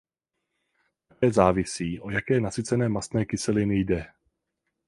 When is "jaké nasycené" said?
2.11-2.89